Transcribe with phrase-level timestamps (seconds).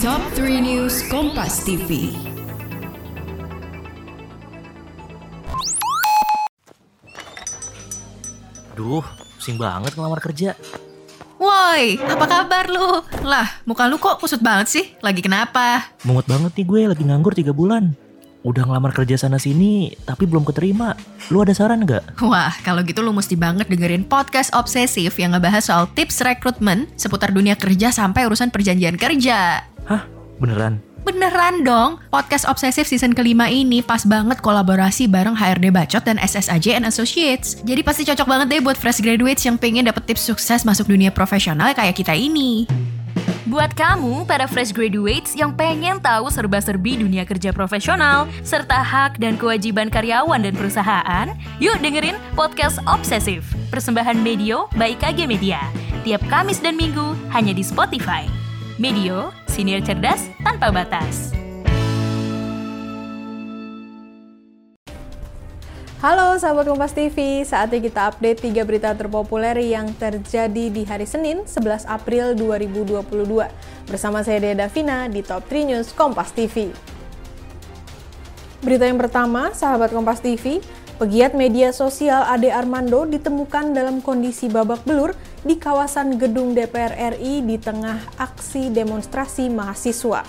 [0.00, 2.08] Top 3 News Kompas TV.
[8.72, 9.04] Duh,
[9.36, 10.56] pusing banget ngelamar kerja.
[11.36, 13.04] Woi, apa kabar lu?
[13.28, 14.84] Lah, muka lu kok kusut banget sih?
[15.04, 15.92] Lagi kenapa?
[16.08, 17.92] Mungut banget nih gue lagi nganggur 3 bulan.
[18.40, 20.96] Udah ngelamar kerja sana sini, tapi belum keterima.
[21.28, 22.24] Lu ada saran nggak?
[22.24, 27.36] Wah, kalau gitu lu mesti banget dengerin podcast obsesif yang ngebahas soal tips rekrutmen seputar
[27.36, 29.68] dunia kerja sampai urusan perjanjian kerja.
[29.86, 30.04] Hah?
[30.40, 30.80] Beneran?
[31.00, 36.76] Beneran dong, podcast obsesif season kelima ini pas banget kolaborasi bareng HRD Bacot dan SSAJ
[36.76, 37.56] and Associates.
[37.64, 41.08] Jadi pasti cocok banget deh buat fresh graduates yang pengen dapet tips sukses masuk dunia
[41.08, 42.68] profesional kayak kita ini.
[43.50, 49.34] Buat kamu, para fresh graduates yang pengen tahu serba-serbi dunia kerja profesional, serta hak dan
[49.34, 51.26] kewajiban karyawan dan perusahaan,
[51.58, 53.42] yuk dengerin Podcast Obsesif,
[53.74, 55.58] persembahan Medio by KG Media.
[56.06, 58.28] Tiap Kamis dan Minggu, hanya di Spotify.
[58.78, 61.34] Medio, senior cerdas tanpa batas.
[66.00, 71.44] Halo sahabat Kompas TV, saatnya kita update 3 berita terpopuler yang terjadi di hari Senin
[71.44, 73.04] 11 April 2022.
[73.84, 76.72] Bersama saya Dea Davina di Top 3 News Kompas TV.
[78.64, 80.64] Berita yang pertama, sahabat Kompas TV,
[80.96, 87.40] pegiat media sosial Ade Armando ditemukan dalam kondisi babak belur di kawasan gedung DPR RI
[87.40, 90.24] di tengah aksi demonstrasi mahasiswa.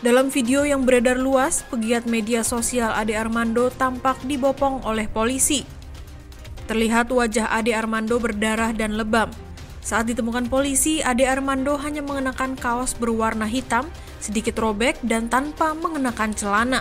[0.00, 5.66] Dalam video yang beredar luas, pegiat media sosial Ade Armando tampak dibopong oleh polisi.
[6.64, 9.28] Terlihat wajah Ade Armando berdarah dan lebam.
[9.84, 13.92] Saat ditemukan polisi, Ade Armando hanya mengenakan kaos berwarna hitam,
[14.24, 16.80] sedikit robek, dan tanpa mengenakan celana.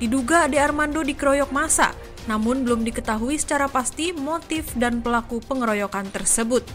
[0.00, 1.94] Diduga Ade Armando dikeroyok masa,
[2.28, 6.66] namun belum diketahui secara pasti motif dan pelaku pengeroyokan tersebut.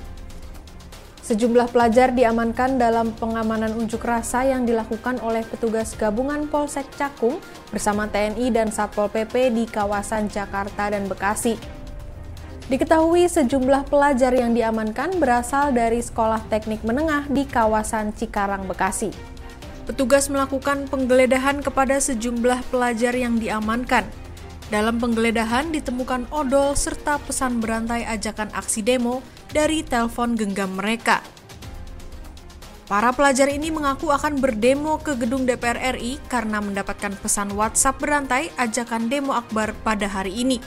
[1.25, 7.41] Sejumlah pelajar diamankan dalam pengamanan unjuk rasa yang dilakukan oleh petugas gabungan Polsek Cakung
[7.73, 11.57] bersama TNI dan Satpol PP di kawasan Jakarta dan Bekasi.
[12.69, 19.09] Diketahui sejumlah pelajar yang diamankan berasal dari sekolah teknik menengah di kawasan Cikarang, Bekasi.
[19.85, 24.24] Petugas melakukan penggeledahan kepada sejumlah pelajar yang diamankan.
[24.65, 29.21] Dalam penggeledahan ditemukan odol serta pesan berantai ajakan aksi demo
[29.53, 31.21] dari telepon genggam mereka.
[32.85, 38.53] Para pelajar ini mengaku akan berdemo ke gedung DPR RI karena mendapatkan pesan WhatsApp berantai
[38.61, 40.61] ajakan demo akbar pada hari ini.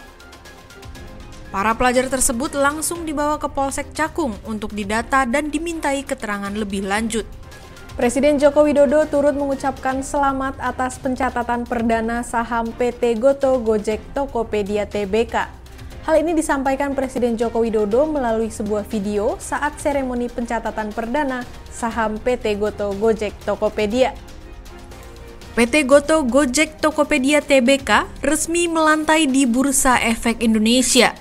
[1.54, 7.24] Para pelajar tersebut langsung dibawa ke Polsek Cakung untuk didata dan dimintai keterangan lebih lanjut.
[7.98, 15.34] Presiden Joko Widodo turut mengucapkan selamat atas pencatatan perdana saham PT Goto Gojek Tokopedia Tbk.
[16.06, 21.42] Hal ini disampaikan Presiden Joko Widodo melalui sebuah video saat seremoni pencatatan perdana
[21.74, 24.14] saham PT Goto Gojek Tokopedia.
[25.58, 31.18] PT Goto Gojek Tokopedia Tbk resmi melantai di Bursa Efek Indonesia.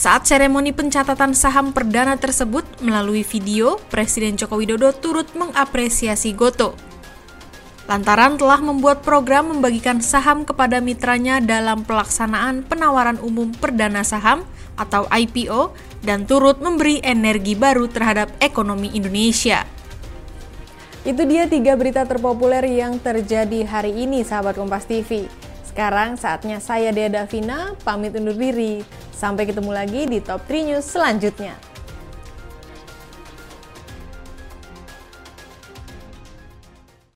[0.00, 6.72] Saat seremoni pencatatan saham perdana tersebut melalui video, Presiden Joko Widodo turut mengapresiasi Goto.
[7.84, 14.48] Lantaran telah membuat program membagikan saham kepada mitranya dalam pelaksanaan penawaran umum perdana saham
[14.80, 19.68] atau IPO dan turut memberi energi baru terhadap ekonomi Indonesia.
[21.04, 25.28] Itu dia tiga berita terpopuler yang terjadi hari ini, sahabat Kompas TV.
[25.80, 28.84] Sekarang saatnya saya Dea Davina pamit undur diri.
[29.16, 31.69] Sampai ketemu lagi di Top 3 News selanjutnya.